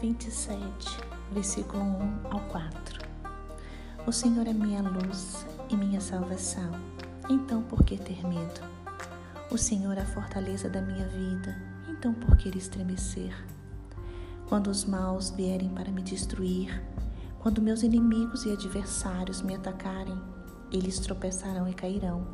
[0.00, 0.66] 27,
[1.30, 3.06] versículo 1 ao 4.
[4.06, 6.70] O Senhor é minha luz e minha salvação,
[7.28, 8.62] então por que ter medo?
[9.50, 11.54] O Senhor é a fortaleza da minha vida,
[11.86, 13.34] então por que estremecer?
[14.48, 16.82] Quando os maus vierem para me destruir,
[17.38, 20.18] quando meus inimigos e adversários me atacarem,
[20.72, 22.26] eles tropeçarão e cairão.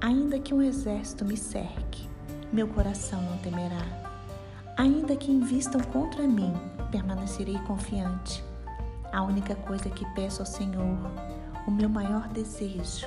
[0.00, 2.08] Ainda que um exército me cerque,
[2.50, 4.09] meu coração não temerá.
[4.80, 6.54] Ainda que invistam contra mim,
[6.90, 8.42] permanecerei confiante.
[9.12, 10.96] A única coisa que peço ao Senhor,
[11.68, 13.06] o meu maior desejo,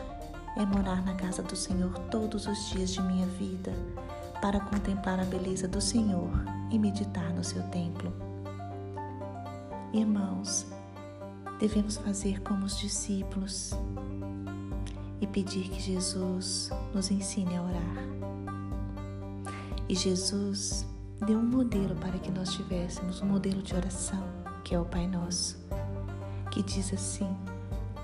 [0.56, 3.74] é morar na casa do Senhor todos os dias de minha vida,
[4.40, 6.30] para contemplar a beleza do Senhor
[6.70, 8.14] e meditar no seu templo.
[9.92, 10.68] Irmãos,
[11.60, 13.74] devemos fazer como os discípulos
[15.20, 17.98] e pedir que Jesus nos ensine a orar.
[19.90, 20.93] E Jesus
[21.24, 24.24] deu um modelo para que nós tivéssemos um modelo de oração,
[24.64, 25.58] que é o Pai Nosso,
[26.52, 27.36] que diz assim: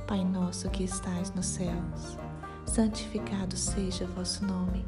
[0.08, 2.18] Pai nosso que estais nos céus,
[2.66, 4.86] santificado seja o vosso nome.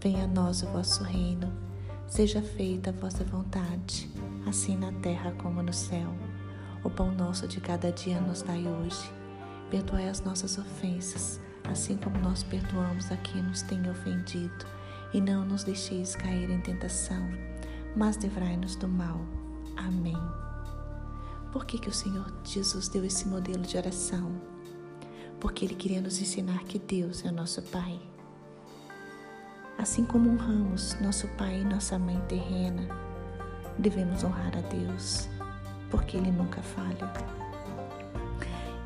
[0.00, 1.52] Venha a nós o vosso reino.
[2.06, 4.08] Seja feita a vossa vontade,
[4.46, 6.08] assim na terra como no céu.
[6.84, 9.10] O pão nosso de cada dia nos dai hoje.
[9.70, 14.64] Perdoai as nossas ofensas, assim como nós perdoamos a quem nos tem ofendido.
[15.12, 17.28] E não nos deixeis cair em tentação,
[17.96, 19.20] mas livrai-nos do mal.
[19.76, 20.16] Amém.
[21.52, 24.30] Por que, que o Senhor Jesus deu esse modelo de oração?
[25.40, 28.00] Porque Ele queria nos ensinar que Deus é o nosso Pai
[29.78, 32.88] Assim como honramos nosso pai e nossa mãe terrena,
[33.78, 35.28] devemos honrar a Deus,
[35.90, 37.12] porque Ele nunca falha.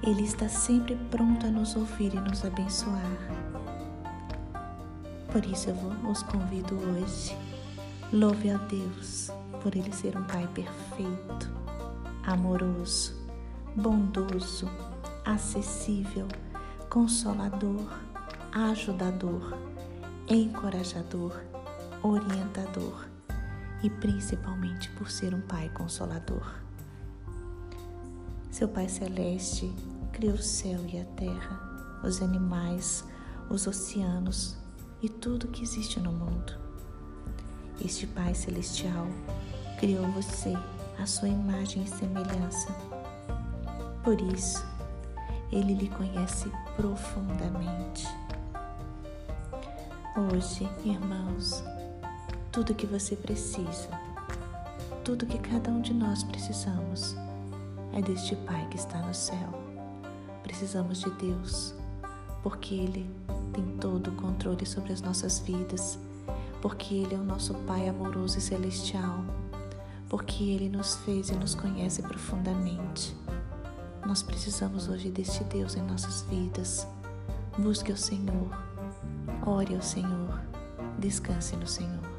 [0.03, 3.60] Ele está sempre pronto a nos ouvir e nos abençoar.
[5.33, 7.37] Por isso eu vos convido hoje.
[8.13, 9.31] Louve a Deus
[9.63, 11.51] por Ele ser um Pai perfeito,
[12.25, 13.15] amoroso,
[13.77, 14.69] bondoso,
[15.25, 16.27] acessível,
[16.89, 17.87] consolador,
[18.53, 19.57] ajudador
[20.31, 21.41] encorajador,
[22.03, 23.05] orientador
[23.83, 26.55] e principalmente por ser um Pai consolador.
[28.51, 29.75] Seu Pai Celeste
[30.13, 33.05] criou o céu e a terra, os animais,
[33.49, 34.60] os oceanos
[35.03, 36.53] e tudo que existe no mundo.
[37.85, 39.07] Este Pai Celestial
[39.79, 40.55] criou você
[40.99, 42.69] à sua imagem e semelhança.
[44.05, 44.65] Por isso,
[45.51, 48.07] Ele lhe conhece profundamente
[50.17, 51.63] Hoje, irmãos,
[52.51, 53.89] tudo que você precisa,
[55.05, 57.15] tudo que cada um de nós precisamos,
[57.93, 59.49] é deste Pai que está no céu.
[60.43, 61.75] Precisamos de Deus,
[62.43, 63.11] porque Ele
[63.53, 65.99] tem todo o controle sobre as nossas vidas,
[66.61, 69.25] porque Ele é o nosso Pai amoroso e celestial,
[70.09, 73.17] porque Ele nos fez e nos conhece profundamente.
[74.07, 76.87] Nós precisamos hoje deste Deus em nossas vidas.
[77.59, 78.71] Busque o Senhor
[79.47, 80.39] Ore ao Senhor,
[80.99, 82.10] descanse no Senhor.